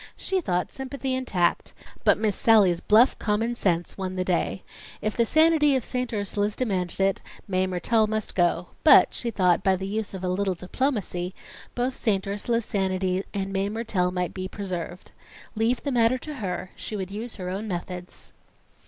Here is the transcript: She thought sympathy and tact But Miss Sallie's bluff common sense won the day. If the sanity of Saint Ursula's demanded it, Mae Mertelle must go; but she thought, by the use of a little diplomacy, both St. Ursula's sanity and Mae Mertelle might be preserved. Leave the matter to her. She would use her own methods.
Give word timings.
She 0.17 0.41
thought 0.41 0.71
sympathy 0.71 1.13
and 1.13 1.27
tact 1.27 1.73
But 2.03 2.17
Miss 2.17 2.35
Sallie's 2.35 2.81
bluff 2.81 3.19
common 3.19 3.53
sense 3.53 3.99
won 3.99 4.15
the 4.15 4.23
day. 4.23 4.63
If 4.99 5.15
the 5.15 5.25
sanity 5.25 5.75
of 5.75 5.85
Saint 5.85 6.11
Ursula's 6.11 6.55
demanded 6.55 6.99
it, 6.99 7.21
Mae 7.47 7.67
Mertelle 7.67 8.07
must 8.07 8.33
go; 8.33 8.69
but 8.83 9.13
she 9.13 9.29
thought, 9.29 9.61
by 9.63 9.75
the 9.75 9.85
use 9.85 10.15
of 10.15 10.23
a 10.23 10.27
little 10.27 10.55
diplomacy, 10.55 11.35
both 11.75 12.01
St. 12.01 12.25
Ursula's 12.25 12.65
sanity 12.65 13.23
and 13.31 13.53
Mae 13.53 13.69
Mertelle 13.69 14.11
might 14.11 14.33
be 14.33 14.47
preserved. 14.47 15.11
Leave 15.53 15.83
the 15.83 15.91
matter 15.91 16.17
to 16.17 16.33
her. 16.37 16.71
She 16.75 16.95
would 16.95 17.11
use 17.11 17.35
her 17.35 17.49
own 17.51 17.67
methods. 17.67 18.33